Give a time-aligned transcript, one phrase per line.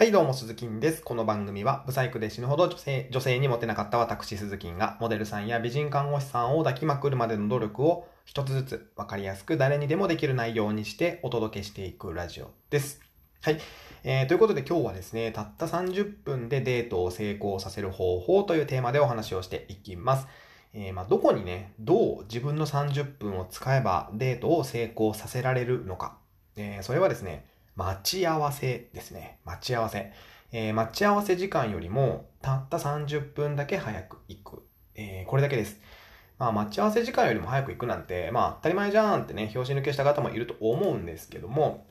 [0.00, 1.02] はい、どうも、鈴木です。
[1.02, 13.02] この番組は、ブサイクで死ぬほど女性、女性にモテなかった私、鈴木が、モデルさんや美人看護師さんを抱きまくるまでの努力を、一つずつ分かりやすく誰にでもできる内容にしてお届けしていくラジオです。
[13.42, 13.60] はい。
[14.02, 20.26] えー、ということで今日はですね、たった30分でデートを成功させる方法というテーマでお話をしていきます。
[20.72, 26.16] えー、まあ、どこにね、どう自分の30分を使えばデートを成功させられるのか。
[26.56, 29.38] えー、それはですね、待ち合わせですね。
[29.44, 30.12] 待ち合わせ。
[30.52, 34.66] えー、待ち合わせ時間よりも、たった30分だけ早く行く。
[34.94, 35.80] えー、これだけです。
[36.38, 41.86] まあ、待ち合わせ時間よりも早く行くなんて、まあ、当たり前じゃんってね、表紙抜けした方もいると思うんですけども、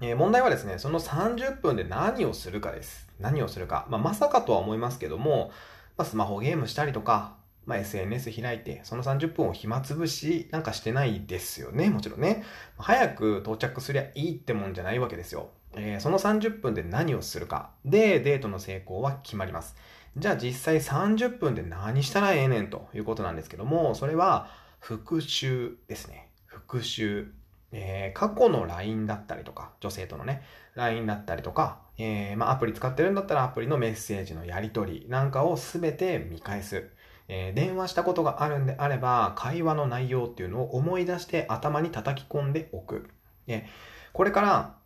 [0.00, 3.08] えー、問題はですね、その30分で何をするかです。
[3.18, 3.86] 何をするか。
[3.88, 5.50] まあ、まさかとは思いますけども、
[5.96, 12.44] まあ、スマホゲームしたりとか、まあ、SNS 開いて、その30分を暇つぶしなんかしてないですよね、もちろんね。
[12.76, 15.50] 早く到着すりゃいいってもんじゃないわけですよ。
[15.74, 19.76] えー、その30分で何をするかでデートの成功は決まります。
[20.16, 24.48] じゃあ実際30分で何したらええねんということなんですけども、それは
[24.80, 26.28] 復習ですね。
[26.46, 27.32] 復習。
[27.74, 30.42] えー、過去の LINE だったりとか、女性とのね、
[30.74, 36.90] LINE だったりとか、えー、まあ、アプリ使ってるんだったらアプリのメッセージのやり取りなんかをすべて見返す。
[37.28, 43.08] えー、電話したことがあるんであれば、会話の内容っていうのを思い出して頭に叩き込んでおく。
[43.46, 43.66] え
[44.12, 44.76] これから、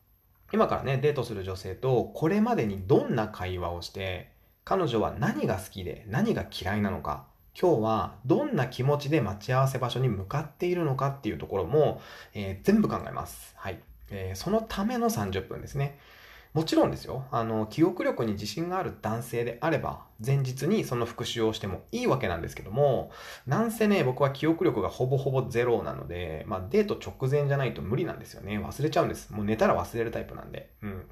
[0.52, 4.30] 今からね、デートする女性と、これまでにどんな会話をして、
[4.64, 7.26] 彼女は何が好きで何が嫌いなのか、
[7.58, 12.02] 今日はどんな気持ちで待ち合わせ場所に向かっているのかっていうところも、
[12.34, 13.54] えー、全部考えます。
[13.56, 13.80] はい。
[14.10, 15.98] えー、そのための30分ですね。
[16.56, 17.26] もちろんですよ。
[17.32, 23.10] あの、記憶力に自信がある男性であれば、前日にその復習をしてもいいわけなんですけども、
[23.46, 28.58] なんせね、僕は記憶力がほぼほぼゼロなので、まあデート直前じゃないと無理なんですよね。
[28.58, 29.34] 忘れちゃうんです。
[29.34, 30.70] もう寝たら忘れるタイプなんで。
[30.82, 31.02] うん。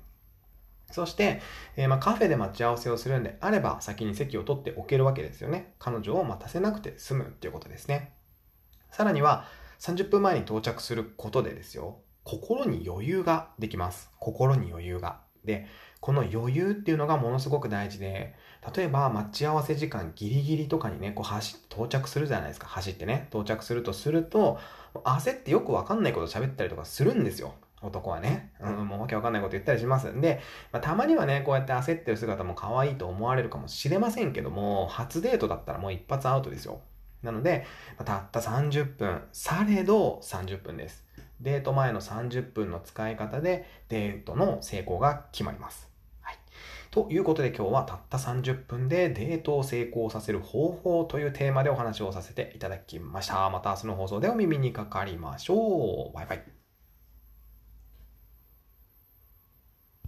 [0.91, 1.43] そして、
[1.77, 5.75] えー、まカフェで待ち合わせをするんであれば、先に席を取っておけるわけですよね。
[5.79, 8.15] 彼女を待たせなくて済むっていうことですね。
[8.91, 9.45] さらには、
[9.81, 14.09] 30分前に到着することでですよ、心に余裕ができます。
[14.19, 15.24] 心に余裕が。
[15.45, 15.67] で、
[16.01, 18.35] この余裕っていうのがものすごく大事で、
[18.77, 22.67] 例えば待ち合わせ時間ギリギリとかにね、こう走って到着するじゃないですか。
[22.67, 24.59] 走ってね、到着するとすると、
[24.93, 27.55] 焦ってよくわかんないこと喋ったりとかするんですよ。
[27.81, 28.53] 男はね。
[28.61, 30.41] うん、もうわけわかんないこと言ったりしますんで、
[30.73, 36.81] まあ、たまにはね、こうやって焦ってる姿も可愛いと思われるかもしれませんけども、初デートだったらもう一発アウトですよ。
[37.23, 37.67] なので、
[37.97, 41.04] まあ、たった30分、されど30分です。
[41.45, 45.89] デート前の30分の使い方でデートの成功が決まります。
[46.23, 46.39] はい。
[46.91, 53.49] ということで今日はたった30分でデートを成功させる方法というテーマでお話をさせていただきました。
[53.51, 56.15] また明日の放送でお耳にかかりましょう。
[56.15, 56.64] バイバイ。